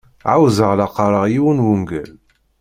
Ɛawzeɣ 0.31 0.71
la 0.77 0.87
qqareɣ 0.91 1.25
yiwen 1.33 1.57
n 1.61 1.65
wungal. 1.65 2.09